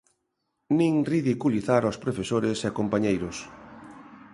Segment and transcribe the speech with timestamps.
[0.77, 3.37] Nin ridiculizar os profesores e compañeiros.